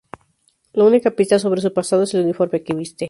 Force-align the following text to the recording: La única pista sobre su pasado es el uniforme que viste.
La 0.73 0.83
única 0.83 1.11
pista 1.11 1.37
sobre 1.37 1.61
su 1.61 1.71
pasado 1.71 2.01
es 2.01 2.15
el 2.15 2.21
uniforme 2.23 2.63
que 2.63 2.73
viste. 2.73 2.99